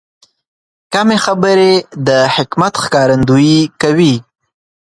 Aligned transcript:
کمې 0.93 1.17
خبرې، 1.25 1.73
د 2.07 2.09
حکمت 2.35 2.73
ښکارندویي 2.83 3.59
کوي. 3.81 4.15